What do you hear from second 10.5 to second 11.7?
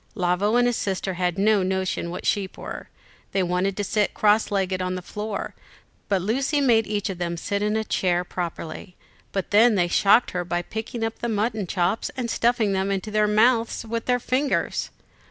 picking up the mutton